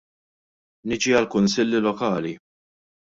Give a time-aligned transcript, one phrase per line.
[0.87, 2.33] Niġi għall-kunsilli lokali.